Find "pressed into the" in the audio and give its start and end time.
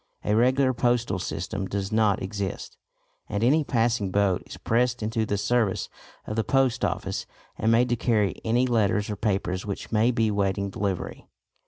4.57-5.37